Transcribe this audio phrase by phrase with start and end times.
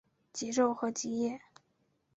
[0.33, 1.39] 极昼和极夜。